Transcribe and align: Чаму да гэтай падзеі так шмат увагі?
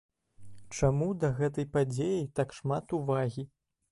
Чаму 0.77 1.09
да 1.23 1.29
гэтай 1.41 1.67
падзеі 1.77 2.23
так 2.39 2.57
шмат 2.61 2.97
увагі? 3.01 3.47